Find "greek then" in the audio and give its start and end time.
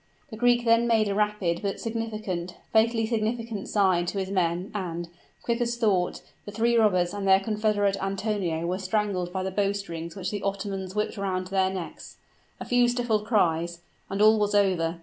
0.37-0.87